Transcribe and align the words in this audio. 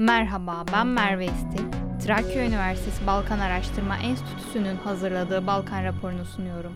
Merhaba, 0.00 0.64
ben 0.72 0.86
Merve 0.86 1.24
İstil. 1.24 1.64
Trakya 2.04 2.46
Üniversitesi 2.46 3.06
Balkan 3.06 3.38
Araştırma 3.38 3.96
Enstitüsü'nün 3.96 4.76
hazırladığı 4.76 5.46
Balkan 5.46 5.84
raporunu 5.84 6.24
sunuyorum. 6.24 6.72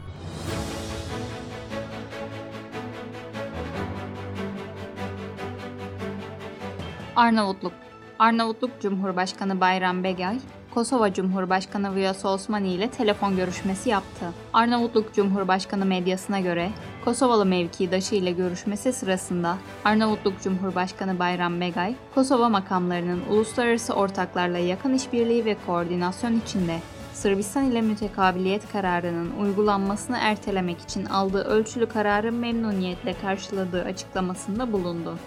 Arnavutluk 7.16 7.72
Arnavutluk 8.18 8.80
Cumhurbaşkanı 8.80 9.60
Bayram 9.60 10.04
Begay, 10.04 10.38
Kosova 10.74 11.12
Cumhurbaşkanı 11.12 11.94
Viyas 11.94 12.24
Osmani 12.24 12.72
ile 12.72 12.90
telefon 12.90 13.36
görüşmesi 13.36 13.90
yaptı. 13.90 14.26
Arnavutluk 14.52 15.14
Cumhurbaşkanı 15.14 15.84
medyasına 15.84 16.40
göre 16.40 16.70
Kosovalı 17.04 17.46
mevkidaşı 17.46 18.14
ile 18.14 18.32
görüşmesi 18.32 18.92
sırasında 18.92 19.56
Arnavutluk 19.84 20.40
Cumhurbaşkanı 20.42 21.18
Bayram 21.18 21.60
Begay, 21.60 21.94
Kosova 22.14 22.48
makamlarının 22.48 23.22
uluslararası 23.30 23.92
ortaklarla 23.92 24.58
yakın 24.58 24.94
işbirliği 24.94 25.44
ve 25.44 25.56
koordinasyon 25.66 26.40
içinde 26.40 26.78
Sırbistan 27.12 27.64
ile 27.64 27.80
mütekabiliyet 27.80 28.72
kararının 28.72 29.30
uygulanmasını 29.40 30.16
ertelemek 30.20 30.80
için 30.80 31.04
aldığı 31.04 31.44
ölçülü 31.44 31.86
kararı 31.86 32.32
memnuniyetle 32.32 33.14
karşıladığı 33.22 33.84
açıklamasında 33.84 34.72
bulundu. 34.72 35.18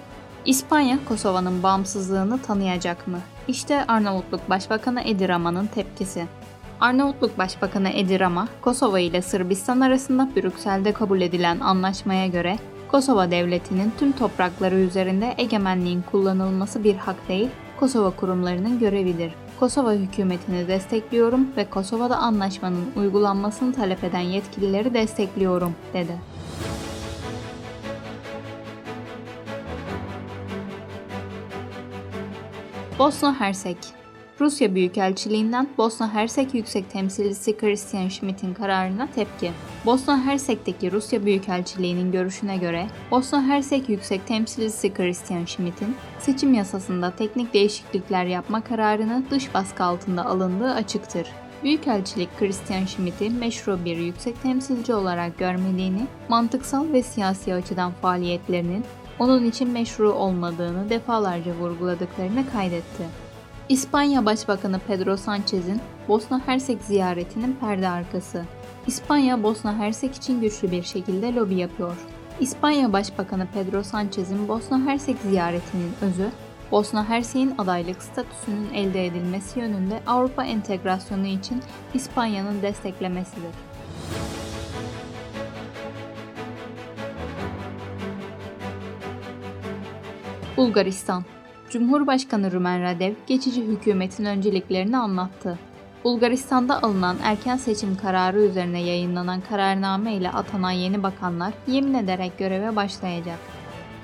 İspanya, 0.47 0.99
Kosova'nın 1.07 1.63
bağımsızlığını 1.63 2.41
tanıyacak 2.41 3.07
mı? 3.07 3.19
İşte 3.47 3.85
Arnavutluk 3.87 4.49
Başbakanı 4.49 5.01
Edi 5.01 5.27
Rama'nın 5.27 5.67
tepkisi. 5.67 6.25
Arnavutluk 6.79 7.37
Başbakanı 7.37 7.89
Edi 7.89 8.19
Rama, 8.19 8.47
Kosova 8.61 8.99
ile 8.99 9.21
Sırbistan 9.21 9.79
arasında 9.79 10.29
Brüksel'de 10.35 10.91
kabul 10.93 11.21
edilen 11.21 11.59
anlaşmaya 11.59 12.27
göre 12.27 12.57
Kosova 12.91 13.31
Devleti'nin 13.31 13.93
tüm 13.99 14.11
toprakları 14.11 14.75
üzerinde 14.75 15.35
egemenliğin 15.37 16.01
kullanılması 16.11 16.83
bir 16.83 16.95
hak 16.95 17.27
değil, 17.27 17.49
Kosova 17.79 18.09
kurumlarının 18.09 18.79
görevidir. 18.79 19.31
Kosova 19.59 19.93
hükümetini 19.93 20.67
destekliyorum 20.67 21.47
ve 21.57 21.69
Kosova'da 21.69 22.17
anlaşmanın 22.17 22.85
uygulanmasını 22.95 23.73
talep 23.73 24.03
eden 24.03 24.19
yetkilileri 24.19 24.93
destekliyorum, 24.93 25.75
dedi. 25.93 26.36
Bosna 32.99 33.39
Hersek 33.39 33.77
Rusya 34.39 34.75
Büyükelçiliğinden 34.75 35.69
Bosna 35.77 36.13
Hersek 36.13 36.53
Yüksek 36.53 36.89
Temsilcisi 36.91 37.57
Christian 37.57 38.07
Schmidt'in 38.07 38.53
kararına 38.53 39.07
tepki. 39.15 39.51
Bosna 39.85 40.25
Hersek'teki 40.25 40.91
Rusya 40.91 41.25
Büyükelçiliği'nin 41.25 42.11
görüşüne 42.11 42.57
göre 42.57 42.87
Bosna 43.11 43.43
Hersek 43.43 43.89
Yüksek 43.89 44.27
Temsilcisi 44.27 44.93
Christian 44.93 45.45
Schmidt'in 45.45 45.95
seçim 46.19 46.53
yasasında 46.53 47.11
teknik 47.11 47.53
değişiklikler 47.53 48.25
yapma 48.25 48.61
kararını 48.61 49.23
dış 49.31 49.53
baskı 49.53 49.83
altında 49.83 50.25
alındığı 50.25 50.71
açıktır. 50.71 51.27
Büyükelçilik 51.63 52.39
Christian 52.39 52.85
Schmidt'i 52.85 53.29
meşru 53.29 53.85
bir 53.85 53.97
yüksek 53.97 54.41
temsilci 54.43 54.93
olarak 54.93 55.37
görmediğini, 55.37 56.07
mantıksal 56.29 56.93
ve 56.93 57.03
siyasi 57.03 57.53
açıdan 57.53 57.91
faaliyetlerinin 58.01 58.83
onun 59.19 59.45
için 59.45 59.69
meşru 59.69 60.11
olmadığını 60.11 60.89
defalarca 60.89 61.53
vurguladıklarını 61.53 62.51
kaydetti. 62.51 63.03
İspanya 63.69 64.25
Başbakanı 64.25 64.79
Pedro 64.87 65.17
Sanchez'in 65.17 65.81
Bosna 66.07 66.47
Hersek 66.47 66.81
ziyaretinin 66.81 67.57
perde 67.61 67.89
arkası. 67.89 68.45
İspanya 68.87 69.43
Bosna 69.43 69.77
Hersek 69.77 70.15
için 70.15 70.41
güçlü 70.41 70.71
bir 70.71 70.83
şekilde 70.83 71.35
lobi 71.35 71.55
yapıyor. 71.55 71.97
İspanya 72.39 72.93
Başbakanı 72.93 73.47
Pedro 73.53 73.83
Sanchez'in 73.83 74.47
Bosna 74.47 74.85
Hersek 74.85 75.17
ziyaretinin 75.17 75.91
özü, 76.01 76.31
Bosna 76.71 77.09
Hersek'in 77.09 77.55
adaylık 77.57 78.03
statüsünün 78.03 78.73
elde 78.73 79.05
edilmesi 79.05 79.59
yönünde 79.59 79.99
Avrupa 80.07 80.43
entegrasyonu 80.43 81.27
için 81.27 81.61
İspanya'nın 81.93 82.61
desteklemesidir. 82.61 83.66
Bulgaristan 90.57 91.23
Cumhurbaşkanı 91.69 92.51
Rumen 92.51 92.83
Radev 92.83 93.13
geçici 93.27 93.63
hükümetin 93.63 94.25
önceliklerini 94.25 94.97
anlattı. 94.97 95.59
Bulgaristan'da 96.03 96.83
alınan 96.83 97.17
erken 97.23 97.57
seçim 97.57 97.97
kararı 97.97 98.41
üzerine 98.41 98.81
yayınlanan 98.81 99.41
kararname 99.49 100.13
ile 100.13 100.31
atanan 100.31 100.71
yeni 100.71 101.03
bakanlar 101.03 101.53
yemin 101.67 101.93
ederek 101.93 102.37
göreve 102.37 102.75
başlayacak. 102.75 103.37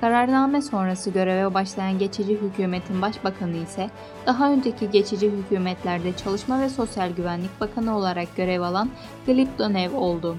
Kararname 0.01 0.61
sonrası 0.61 1.09
göreve 1.09 1.53
başlayan 1.53 1.99
geçici 1.99 2.37
hükümetin 2.41 3.01
başbakanı 3.01 3.57
ise 3.57 3.89
daha 4.25 4.51
önceki 4.51 4.91
geçici 4.91 5.31
hükümetlerde 5.31 6.17
Çalışma 6.17 6.61
ve 6.61 6.69
Sosyal 6.69 7.11
Güvenlik 7.11 7.61
Bakanı 7.61 7.97
olarak 7.97 8.35
görev 8.35 8.61
alan 8.61 8.89
Glib 9.27 9.47
Donev 9.59 9.95
oldu. 9.95 10.37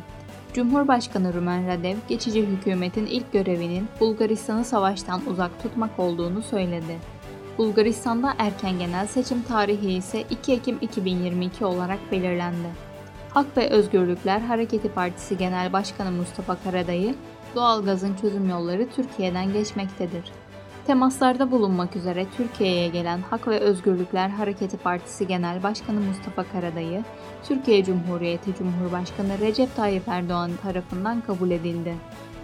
Cumhurbaşkanı 0.54 1.34
Rumen 1.34 1.69
Radev, 1.69 1.97
geçici 2.09 2.47
hükümetin 2.47 3.06
ilk 3.06 3.32
görevinin 3.32 3.88
Bulgaristan'ı 4.00 4.65
savaştan 4.65 5.26
uzak 5.26 5.62
tutmak 5.62 5.98
olduğunu 5.98 6.42
söyledi. 6.42 6.98
Bulgaristan'da 7.59 8.34
erken 8.38 8.78
genel 8.78 9.06
seçim 9.06 9.43
tarihi 9.43 9.93
ise 9.93 10.25
2 10.31 10.53
Ekim 10.53 10.78
2022 10.81 11.64
olarak 11.64 11.98
belirlendi. 12.12 12.69
Hak 13.31 13.56
ve 13.56 13.69
Özgürlükler 13.70 14.41
Hareketi 14.41 14.88
Partisi 14.88 15.38
Genel 15.38 15.72
Başkanı 15.72 16.10
Mustafa 16.10 16.56
Karadayı, 16.64 17.14
doğalgazın 17.54 18.16
çözüm 18.20 18.48
yolları 18.48 18.88
Türkiye'den 18.91 19.53
geçmektedir. 19.53 20.32
Temaslarda 20.87 21.50
bulunmak 21.50 21.97
üzere 21.97 22.27
Türkiye'ye 22.37 22.89
gelen 22.89 23.21
Hak 23.31 23.49
ve 23.49 23.59
Özgürlükler 23.61 24.28
Hareketi 24.28 24.77
Partisi 24.77 25.27
Genel 25.27 25.62
Başkanı 25.62 26.00
Mustafa 26.00 26.45
Karadayı, 26.45 27.05
Türkiye 27.49 27.84
Cumhuriyeti 27.84 28.55
Cumhurbaşkanı 28.55 29.39
Recep 29.39 29.77
Tayyip 29.77 30.09
Erdoğan 30.09 30.50
tarafından 30.62 31.21
kabul 31.21 31.50
edildi. 31.50 31.94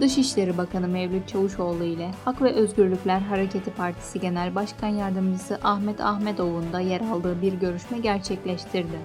Dışişleri 0.00 0.58
Bakanı 0.58 0.88
Mevlüt 0.88 1.28
Çavuşoğlu 1.28 1.84
ile 1.84 2.10
Hak 2.24 2.42
ve 2.42 2.52
Özgürlükler 2.52 3.20
Hareketi 3.20 3.70
Partisi 3.70 4.20
Genel 4.20 4.54
Başkan 4.54 4.88
Yardımcısı 4.88 5.58
Ahmet 5.64 6.00
Ahmetoğlu'nun 6.00 6.72
da 6.72 6.80
yer 6.80 7.00
aldığı 7.00 7.42
bir 7.42 7.52
görüşme 7.52 7.98
gerçekleştirdi. 7.98 8.98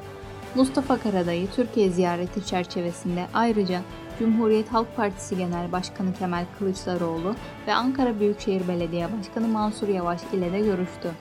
Mustafa 0.56 0.98
Karadayı 0.98 1.52
Türkiye 1.52 1.90
ziyareti 1.90 2.46
çerçevesinde 2.46 3.28
ayrıca 3.34 3.82
Cumhuriyet 4.20 4.74
Halk 4.74 4.96
Partisi 4.96 5.38
Genel 5.38 5.72
Başkanı 5.72 6.14
Kemal 6.14 6.46
Kılıçdaroğlu 6.60 7.36
ve 7.68 7.74
Ankara 7.74 8.20
Büyükşehir 8.20 8.68
Belediye 8.68 9.08
Başkanı 9.20 9.48
Mansur 9.48 9.88
Yavaş 9.88 10.22
ile 10.34 10.54
de 10.54 10.60
görüştü. 10.60 11.12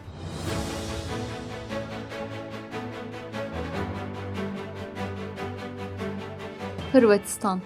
Hırvatistan 6.93 7.61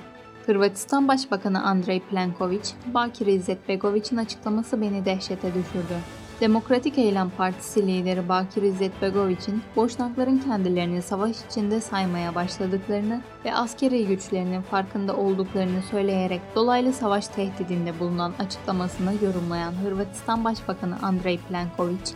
Hırvatistan 0.46 1.08
Başbakanı 1.08 1.64
Andrej 1.64 2.02
Plenković, 2.12 2.72
Bakir 2.94 3.26
İzzet 3.26 3.68
Begoviç'in 3.68 4.16
açıklaması 4.16 4.80
beni 4.80 5.04
dehşete 5.04 5.48
düşürdü. 5.54 6.17
Demokratik 6.40 6.98
Eylem 6.98 7.30
Partisi 7.30 7.86
lideri 7.86 8.28
Bakir 8.28 8.62
İzzet 8.62 9.02
Begoviç'in 9.02 9.62
Boşnakların 9.76 10.38
kendilerini 10.38 11.02
savaş 11.02 11.36
içinde 11.50 11.80
saymaya 11.80 12.34
başladıklarını 12.34 13.20
ve 13.44 13.54
askeri 13.54 14.06
güçlerinin 14.06 14.62
farkında 14.62 15.16
olduklarını 15.16 15.82
söyleyerek 15.90 16.40
dolaylı 16.54 16.92
savaş 16.92 17.28
tehdidinde 17.28 18.00
bulunan 18.00 18.32
açıklamasını 18.38 19.12
yorumlayan 19.24 19.72
Hırvatistan 19.72 20.44
Başbakanı 20.44 20.98
Andrej 21.02 21.40
Plenković, 21.50 22.14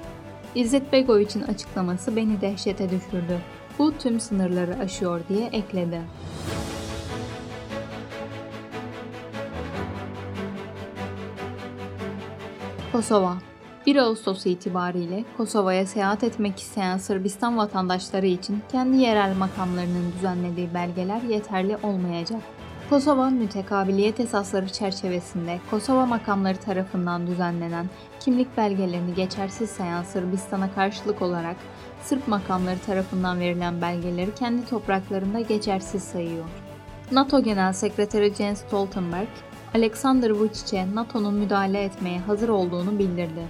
İzzet 0.55 0.93
Begoviç'in 0.93 1.43
açıklaması 1.43 2.17
beni 2.17 2.41
dehşete 2.41 2.91
düşürdü. 2.91 3.41
Bu 3.79 3.99
tüm 3.99 4.21
sınırları 4.21 4.79
aşıyor 4.79 5.21
diye 5.29 5.47
ekledi. 5.47 6.01
Kosova 12.93 13.52
1 13.87 13.97
Ağustos 13.97 14.47
itibariyle 14.47 15.25
Kosova'ya 15.37 15.87
seyahat 15.87 16.25
etmek 16.25 16.59
isteyen 16.59 16.99
Sırbistan 16.99 17.57
vatandaşları 17.57 18.27
için 18.27 18.63
kendi 18.73 18.97
yerel 18.97 19.37
makamlarının 19.37 20.13
düzenlediği 20.13 20.75
belgeler 20.75 21.23
yeterli 21.23 21.77
olmayacak. 21.83 22.41
Kosova 22.91 23.31
mütekabiliyet 23.31 24.21
esasları 24.21 24.69
çerçevesinde 24.69 25.61
Kosova 25.71 26.07
makamları 26.07 26.57
tarafından 26.57 27.27
düzenlenen 27.27 27.91
kimlik 28.21 28.57
belgelerini 28.57 29.15
geçersiz 29.15 29.71
sayan 29.71 30.03
Sırbistan'a 30.03 30.75
karşılık 30.75 31.23
olarak 31.23 31.57
Sırp 32.03 32.29
makamları 32.29 32.79
tarafından 32.79 33.41
verilen 33.41 33.83
belgeleri 33.83 34.35
kendi 34.35 34.67
topraklarında 34.67 35.41
geçersiz 35.41 36.03
sayıyor. 36.03 36.45
NATO 37.13 37.43
Genel 37.43 37.73
Sekreteri 37.73 38.35
Jens 38.35 38.61
Stoltenberg, 38.61 39.29
Alexander 39.75 40.31
Vucic'e 40.31 40.95
NATO'nun 40.95 41.35
müdahale 41.35 41.85
etmeye 41.85 42.19
hazır 42.21 42.49
olduğunu 42.49 42.99
bildirdi. 42.99 43.43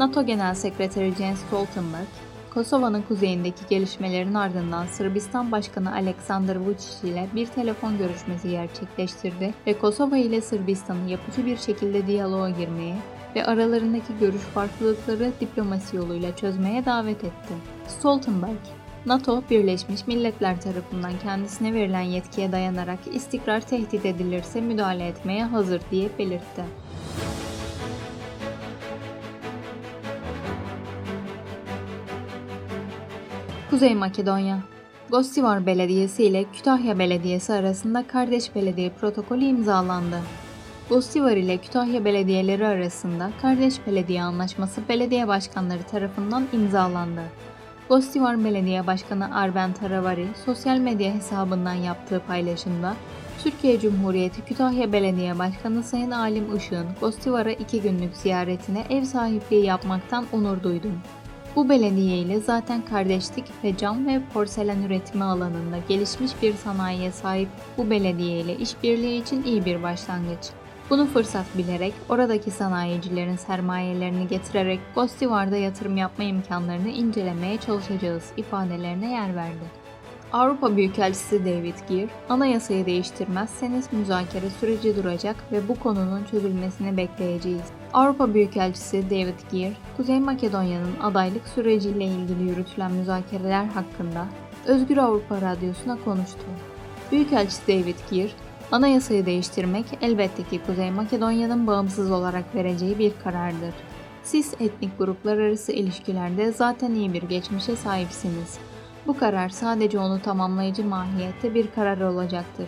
NATO 0.00 0.26
Genel 0.26 0.54
Sekreteri 0.54 1.14
Jens 1.18 1.38
Stoltenberg, 1.38 2.06
Kosova'nın 2.54 3.02
kuzeyindeki 3.02 3.60
gelişmelerin 3.70 4.34
ardından 4.34 4.86
Sırbistan 4.86 5.52
Başkanı 5.52 5.92
Alexander 5.92 6.56
Vučić 6.56 7.06
ile 7.06 7.26
bir 7.34 7.46
telefon 7.46 7.98
görüşmesi 7.98 8.50
gerçekleştirdi 8.50 9.54
ve 9.66 9.78
Kosova 9.78 10.16
ile 10.16 10.40
Sırbistan'ı 10.40 11.10
yapıcı 11.10 11.46
bir 11.46 11.56
şekilde 11.56 12.06
diyaloğa 12.06 12.50
girmeye 12.50 12.96
ve 13.36 13.46
aralarındaki 13.46 14.18
görüş 14.20 14.42
farklılıkları 14.42 15.32
diplomasi 15.40 15.96
yoluyla 15.96 16.36
çözmeye 16.36 16.84
davet 16.84 17.24
etti. 17.24 17.54
Stoltenberg, 17.88 18.60
NATO, 19.06 19.42
Birleşmiş 19.50 20.06
Milletler 20.06 20.60
tarafından 20.60 21.12
kendisine 21.22 21.74
verilen 21.74 22.00
yetkiye 22.00 22.52
dayanarak 22.52 22.98
istikrar 23.12 23.60
tehdit 23.60 24.06
edilirse 24.06 24.60
müdahale 24.60 25.06
etmeye 25.06 25.44
hazır 25.44 25.80
diye 25.90 26.08
belirtti. 26.18 26.64
Kuzey 33.70 33.94
Makedonya 33.94 34.58
Gostivar 35.10 35.66
Belediyesi 35.66 36.24
ile 36.24 36.44
Kütahya 36.44 36.98
Belediyesi 36.98 37.52
arasında 37.52 38.06
kardeş 38.06 38.54
belediye 38.54 38.90
protokolü 38.90 39.44
imzalandı. 39.44 40.20
Gostivar 40.88 41.36
ile 41.36 41.56
Kütahya 41.56 42.04
belediyeleri 42.04 42.66
arasında 42.66 43.30
kardeş 43.42 43.86
belediye 43.86 44.22
anlaşması 44.22 44.80
belediye 44.88 45.28
başkanları 45.28 45.82
tarafından 45.82 46.46
imzalandı. 46.52 47.22
Gostivar 47.88 48.44
Belediye 48.44 48.86
Başkanı 48.86 49.36
Arben 49.36 49.72
Taravari 49.72 50.26
sosyal 50.44 50.78
medya 50.78 51.14
hesabından 51.14 51.74
yaptığı 51.74 52.20
paylaşımda 52.26 52.96
Türkiye 53.42 53.80
Cumhuriyeti 53.80 54.44
Kütahya 54.44 54.92
Belediye 54.92 55.38
Başkanı 55.38 55.82
Sayın 55.82 56.10
Alim 56.10 56.56
Işık'ın 56.56 56.86
Gostivar'a 57.00 57.52
iki 57.52 57.82
günlük 57.82 58.16
ziyaretine 58.16 58.84
ev 58.90 59.04
sahipliği 59.04 59.64
yapmaktan 59.64 60.24
onur 60.32 60.62
duydum. 60.62 60.92
Bu 61.56 61.68
belediye 61.68 62.18
ile 62.18 62.40
zaten 62.40 62.82
kardeşlik 62.84 63.44
ve 63.64 63.76
cam 63.76 64.06
ve 64.06 64.20
porselen 64.34 64.82
üretimi 64.82 65.24
alanında 65.24 65.78
gelişmiş 65.88 66.30
bir 66.42 66.54
sanayiye 66.54 67.12
sahip 67.12 67.48
bu 67.78 67.90
belediye 67.90 68.40
ile 68.40 68.56
işbirliği 68.56 69.22
için 69.22 69.42
iyi 69.42 69.64
bir 69.64 69.82
başlangıç. 69.82 70.40
Bunu 70.90 71.06
fırsat 71.06 71.46
bilerek 71.58 71.94
oradaki 72.08 72.50
sanayicilerin 72.50 73.36
sermayelerini 73.36 74.28
getirerek 74.28 74.80
Gostivar'da 74.94 75.56
yatırım 75.56 75.96
yapma 75.96 76.24
imkanlarını 76.24 76.88
incelemeye 76.88 77.58
çalışacağız 77.58 78.24
ifadelerine 78.36 79.12
yer 79.12 79.36
verdi. 79.36 79.79
Avrupa 80.32 80.76
Büyükelçisi 80.76 81.44
David 81.44 81.74
Gear, 81.88 82.08
anayasayı 82.28 82.86
değiştirmezseniz 82.86 83.92
müzakere 83.92 84.50
süreci 84.50 84.96
duracak 84.96 85.36
ve 85.52 85.68
bu 85.68 85.74
konunun 85.74 86.24
çözülmesini 86.24 86.96
bekleyeceğiz. 86.96 87.62
Avrupa 87.92 88.34
Büyükelçisi 88.34 89.10
David 89.10 89.52
Gear, 89.52 89.72
Kuzey 89.96 90.20
Makedonya'nın 90.20 91.00
adaylık 91.02 91.48
süreciyle 91.48 92.04
ilgili 92.04 92.42
yürütülen 92.42 92.92
müzakereler 92.92 93.64
hakkında 93.64 94.26
Özgür 94.66 94.96
Avrupa 94.96 95.40
Radyosu'na 95.40 95.98
konuştu. 96.04 96.44
Büyükelçisi 97.12 97.68
David 97.68 97.98
Gear, 98.10 98.30
anayasayı 98.72 99.26
değiştirmek 99.26 99.86
elbette 100.02 100.42
ki 100.42 100.60
Kuzey 100.66 100.90
Makedonya'nın 100.90 101.66
bağımsız 101.66 102.10
olarak 102.10 102.54
vereceği 102.54 102.98
bir 102.98 103.12
karardır. 103.24 103.74
Siz 104.22 104.54
etnik 104.60 104.98
gruplar 104.98 105.38
arası 105.38 105.72
ilişkilerde 105.72 106.52
zaten 106.52 106.94
iyi 106.94 107.12
bir 107.12 107.22
geçmişe 107.22 107.76
sahipsiniz. 107.76 108.58
Bu 109.06 109.18
karar 109.18 109.48
sadece 109.48 109.98
onu 109.98 110.22
tamamlayıcı 110.22 110.84
mahiyette 110.84 111.54
bir 111.54 111.70
karar 111.70 112.00
olacaktır. 112.00 112.66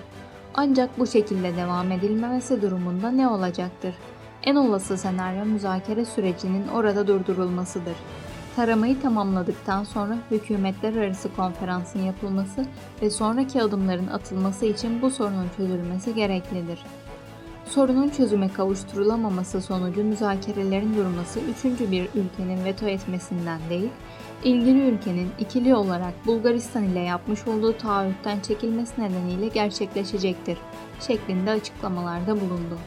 Ancak 0.55 0.99
bu 0.99 1.07
şekilde 1.07 1.57
devam 1.57 1.93
edilmemesi 1.93 2.63
durumunda 2.63 3.11
ne 3.11 3.29
olacaktır? 3.29 3.95
En 4.43 4.57
olası 4.57 4.99
senaryo 4.99 5.45
müzakere 5.45 6.05
sürecinin 6.05 6.69
orada 6.69 7.07
durdurulmasıdır. 7.07 7.97
Taramayı 8.57 9.03
tamamladıktan 9.03 9.85
sonra 9.85 10.19
hükümetler 10.31 10.97
arası 10.97 11.35
konferansın 11.37 12.03
yapılması 12.03 12.65
ve 13.03 13.11
sonraki 13.11 13.63
adımların 13.63 14.07
atılması 14.07 14.67
için 14.67 15.03
bu 15.03 15.11
sorunun 15.11 15.49
çözülmesi 15.57 16.15
gereklidir. 16.15 16.79
Sorunun 17.67 18.09
çözüme 18.09 18.53
kavuşturulamaması 18.53 19.63
sonucu 19.63 20.05
müzakerelerin 20.05 20.97
durması 20.97 21.41
üçüncü 21.41 21.91
bir 21.91 22.09
ülkenin 22.15 22.65
veto 22.65 22.87
etmesinden 22.87 23.61
değil, 23.71 23.91
ilgili 24.45 24.89
ülkenin 24.89 25.29
ikili 25.39 25.75
olarak 25.75 26.27
Bulgaristan 26.27 26.85
ile 26.85 27.01
yapmış 27.01 27.47
olduğu 27.47 27.79
taahhütten 27.79 28.41
çekilmesi 28.41 29.01
nedeniyle 29.01 29.49
gerçekleşecektir 29.49 30.59
şeklinde 31.01 31.51
açıklamalarda 31.51 32.41
bulundu. 32.41 32.79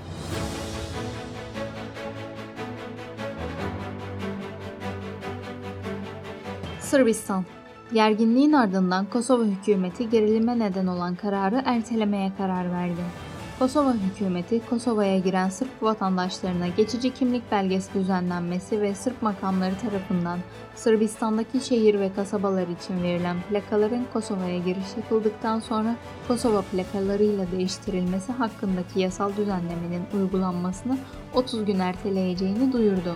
Sırbistan 6.79 7.45
Gerginliğin 7.93 8.53
ardından 8.53 9.05
Kosova 9.05 9.43
hükümeti 9.43 10.09
gerilime 10.09 10.59
neden 10.59 10.87
olan 10.87 11.15
kararı 11.15 11.61
ertelemeye 11.65 12.31
karar 12.37 12.71
verdi. 12.71 13.24
Kosova 13.59 13.93
hükümeti, 13.93 14.61
Kosova'ya 14.69 15.19
giren 15.19 15.49
Sırp 15.49 15.69
vatandaşlarına 15.81 16.67
geçici 16.67 17.13
kimlik 17.13 17.51
belgesi 17.51 17.93
düzenlenmesi 17.93 18.81
ve 18.81 18.95
Sırp 18.95 19.21
makamları 19.21 19.75
tarafından 19.77 20.39
Sırbistan'daki 20.75 21.59
şehir 21.59 21.99
ve 21.99 22.13
kasabalar 22.13 22.67
için 22.67 23.03
verilen 23.03 23.37
plakaların 23.49 24.05
Kosova'ya 24.13 24.57
giriş 24.57 24.97
yapıldıktan 24.97 25.59
sonra 25.59 25.95
Kosova 26.27 26.61
plakalarıyla 26.61 27.51
değiştirilmesi 27.51 28.31
hakkındaki 28.31 28.99
yasal 28.99 29.35
düzenlemenin 29.37 30.03
uygulanmasını 30.13 30.97
30 31.33 31.65
gün 31.65 31.79
erteleyeceğini 31.79 32.73
duyurdu. 32.73 33.15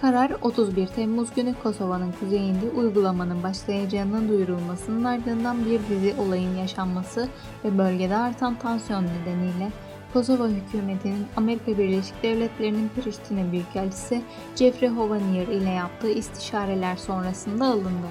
Karar 0.00 0.30
31 0.42 0.86
Temmuz 0.86 1.34
günü 1.34 1.54
Kosova'nın 1.62 2.12
kuzeyinde 2.20 2.70
uygulamanın 2.70 3.42
başlayacağının 3.42 4.28
duyurulmasının 4.28 5.04
ardından 5.04 5.64
bir 5.64 5.80
dizi 5.88 6.14
olayın 6.20 6.56
yaşanması 6.56 7.28
ve 7.64 7.78
bölgede 7.78 8.16
artan 8.16 8.58
tansiyon 8.58 9.04
nedeniyle 9.04 9.70
Kosova 10.12 10.48
hükümetinin 10.48 11.26
Amerika 11.36 11.78
Birleşik 11.78 12.22
Devletleri'nin 12.22 12.88
Priştine 12.88 13.52
Büyükelçisi 13.52 14.22
Jeffrey 14.56 14.90
Hovanier 14.90 15.46
ile 15.46 15.70
yaptığı 15.70 16.10
istişareler 16.10 16.96
sonrasında 16.96 17.66
alındı. 17.66 18.08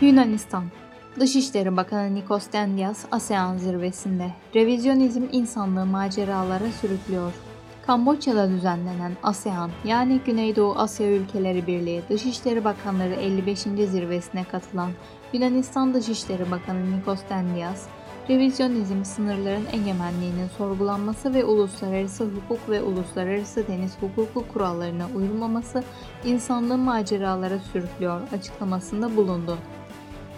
Yunanistan 0.00 0.64
Dışişleri 1.20 1.76
Bakanı 1.76 2.14
Nikos 2.14 2.52
Dendias, 2.52 3.04
ASEAN 3.12 3.56
zirvesinde 3.56 4.30
revizyonizm 4.54 5.22
insanlığı 5.32 5.86
maceralara 5.86 6.70
sürüklüyor. 6.80 7.32
Kamboçya'da 7.86 8.50
düzenlenen 8.50 9.12
ASEAN 9.22 9.70
yani 9.84 10.20
Güneydoğu 10.26 10.74
Asya 10.76 11.10
Ülkeleri 11.10 11.66
Birliği 11.66 12.02
Dışişleri 12.10 12.64
Bakanları 12.64 13.14
55. 13.14 13.58
zirvesine 13.58 14.44
katılan 14.44 14.90
Yunanistan 15.32 15.94
Dışişleri 15.94 16.50
Bakanı 16.50 16.96
Nikos 16.96 17.20
Dendias, 17.30 17.86
revizyonizm 18.28 19.04
sınırların 19.04 19.66
egemenliğinin 19.72 20.48
sorgulanması 20.58 21.34
ve 21.34 21.44
uluslararası 21.44 22.24
hukuk 22.24 22.70
ve 22.70 22.82
uluslararası 22.82 23.68
deniz 23.68 23.92
hukuku 24.00 24.44
kurallarına 24.52 25.06
uyulmaması 25.16 25.84
insanlığı 26.24 26.78
maceralara 26.78 27.58
sürüklüyor 27.58 28.20
açıklamasında 28.32 29.16
bulundu. 29.16 29.58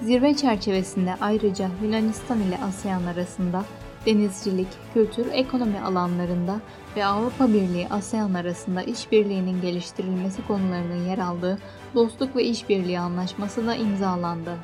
Zirve 0.03 0.37
çerçevesinde 0.37 1.15
ayrıca 1.21 1.71
Yunanistan 1.83 2.41
ile 2.41 2.59
ASEAN 2.69 3.05
arasında 3.05 3.65
denizcilik, 4.07 4.69
kültür, 4.95 5.27
ekonomi 5.33 5.81
alanlarında 5.81 6.61
ve 6.97 7.05
Avrupa 7.05 7.49
Birliği 7.49 7.89
ASEAN 7.89 8.35
arasında 8.35 8.83
işbirliğinin 8.83 9.61
geliştirilmesi 9.61 10.47
konularının 10.47 11.07
yer 11.07 11.19
aldığı 11.19 11.59
Dostluk 11.95 12.37
ve 12.37 12.45
İşbirliği 12.45 13.01
Anlaşması 13.01 13.67
da 13.67 13.75
imzalandı. 13.75 14.57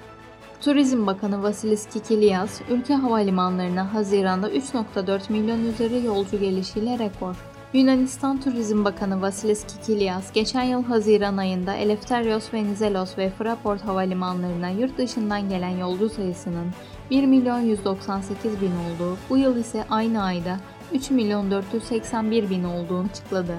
Turizm 0.61 1.07
Bakanı 1.07 1.43
Vasilis 1.43 1.87
Kikilias, 1.87 2.61
ülke 2.71 2.95
havalimanlarına 2.95 3.95
Haziran'da 3.95 4.51
3.4 4.51 5.33
milyon 5.33 5.65
üzeri 5.65 6.07
yolcu 6.07 6.41
gelişiyle 6.41 6.99
rekor 6.99 7.52
Yunanistan 7.73 8.41
Turizm 8.41 8.85
Bakanı 8.85 9.23
Vasilis 9.23 9.67
Kikilias, 9.67 10.33
geçen 10.33 10.63
yıl 10.63 10.85
Haziran 10.85 11.37
ayında 11.37 11.75
Eleftherios 11.75 12.55
Venizelos 12.55 13.19
ve 13.19 13.31
Fraport 13.31 13.85
havalimanlarına 13.85 14.71
yurt 14.71 14.99
dışından 14.99 15.49
gelen 15.49 15.79
yolcu 15.79 16.09
sayısının 16.09 16.67
1 17.11 17.27
milyon 17.27 17.61
198 17.61 18.61
bin 18.61 18.71
olduğu, 18.71 19.19
bu 19.31 19.37
yıl 19.37 19.57
ise 19.57 19.85
aynı 19.91 20.23
ayda 20.23 20.57
3 20.93 21.11
milyon 21.11 21.51
481 21.51 22.51
bin 22.51 22.65
olduğunu 22.65 23.07
açıkladı. 23.11 23.55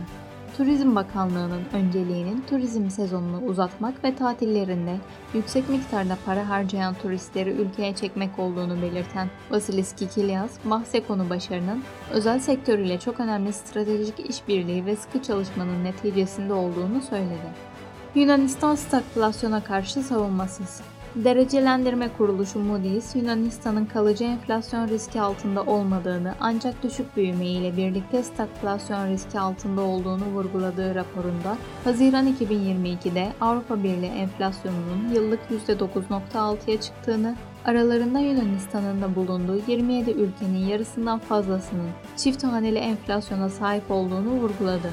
Turizm 0.57 0.95
Bakanlığı'nın 0.95 1.63
önceliğinin 1.73 2.43
turizm 2.49 2.89
sezonunu 2.89 3.41
uzatmak 3.41 4.03
ve 4.03 4.15
tatillerinde 4.15 4.97
yüksek 5.33 5.69
miktarda 5.69 6.17
para 6.25 6.49
harcayan 6.49 6.93
turistleri 6.93 7.49
ülkeye 7.49 7.95
çekmek 7.95 8.39
olduğunu 8.39 8.81
belirten 8.81 9.29
Vasilis 9.51 9.95
Kikilias, 9.95 10.51
bahse 10.65 11.03
başarının 11.29 11.83
özel 12.11 12.39
sektör 12.39 12.79
ile 12.79 12.99
çok 12.99 13.19
önemli 13.19 13.53
stratejik 13.53 14.29
işbirliği 14.29 14.85
ve 14.85 14.95
sıkı 14.95 15.23
çalışmanın 15.23 15.83
neticesinde 15.83 16.53
olduğunu 16.53 17.01
söyledi. 17.01 17.73
Yunanistan 18.15 18.75
stagflasyona 18.75 19.63
karşı 19.63 20.03
savunmasız. 20.03 20.81
Derecelendirme 21.15 22.09
kuruluşu 22.17 22.59
Moody's, 22.59 23.15
Yunanistan'ın 23.15 23.85
kalıcı 23.85 24.23
enflasyon 24.23 24.87
riski 24.87 25.21
altında 25.21 25.63
olmadığını 25.63 26.35
ancak 26.39 26.83
düşük 26.83 27.17
büyüme 27.17 27.45
ile 27.45 27.77
birlikte 27.77 28.23
stagflasyon 28.23 29.07
riski 29.07 29.39
altında 29.39 29.81
olduğunu 29.81 30.25
vurguladığı 30.25 30.95
raporunda, 30.95 31.57
Haziran 31.83 32.27
2022'de 32.27 33.33
Avrupa 33.41 33.83
Birliği 33.83 34.11
enflasyonunun 34.11 35.09
yıllık 35.15 35.39
%9.6'ya 35.67 36.81
çıktığını, 36.81 37.35
Aralarında 37.65 38.19
Yunanistan'ın 38.19 39.01
da 39.01 39.15
bulunduğu 39.15 39.61
27 39.67 40.11
ülkenin 40.11 40.67
yarısından 40.67 41.19
fazlasının 41.19 41.89
çift 42.17 42.43
haneli 42.43 42.77
enflasyona 42.77 43.49
sahip 43.49 43.91
olduğunu 43.91 44.29
vurguladı. 44.29 44.89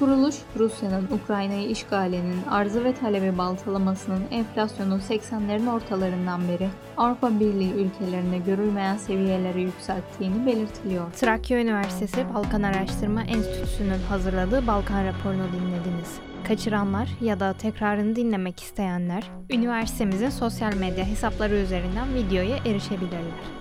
Kuruluş, 0.00 0.34
Rusya'nın 0.58 1.08
Ukrayna'yı 1.10 1.68
işgalinin 1.68 2.42
arzı 2.50 2.84
ve 2.84 2.94
talebi 2.94 3.38
baltalamasının 3.38 4.22
enflasyonu 4.30 4.94
80'lerin 4.94 5.70
ortalarından 5.70 6.48
beri 6.48 6.68
Avrupa 6.96 7.40
Birliği 7.40 7.72
ülkelerinde 7.72 8.38
görülmeyen 8.38 8.96
seviyelere 8.96 9.60
yükselttiğini 9.60 10.46
belirtiliyor. 10.46 11.12
Trakya 11.12 11.60
Üniversitesi 11.60 12.34
Balkan 12.34 12.62
Araştırma 12.62 13.22
Enstitüsü'nün 13.22 14.00
hazırladığı 14.08 14.66
Balkan 14.66 15.04
raporunu 15.04 15.46
dinlediniz. 15.52 16.18
Kaçıranlar 16.48 17.08
ya 17.20 17.40
da 17.40 17.52
tekrarını 17.52 18.16
dinlemek 18.16 18.60
isteyenler 18.60 19.30
üniversitemizin 19.50 20.30
sosyal 20.30 20.74
medya 20.74 21.04
hesapları 21.04 21.54
üzerinden 21.54 22.14
videoya 22.14 22.56
erişebilirler. 22.56 23.59